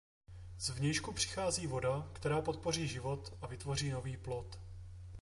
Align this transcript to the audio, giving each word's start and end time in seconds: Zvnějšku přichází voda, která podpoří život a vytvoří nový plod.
Zvnějšku 0.59 1.11
přichází 1.13 1.67
voda, 1.67 2.09
která 2.13 2.41
podpoří 2.41 2.87
život 2.87 3.33
a 3.41 3.47
vytvoří 3.47 3.89
nový 3.89 4.17
plod. 4.17 4.59